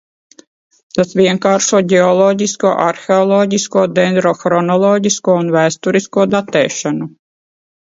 [0.99, 7.13] Tas vienkāršo ģeoloģisko, arheoloģisko, dendrohronoloģisko un vēsturisko datēšanu.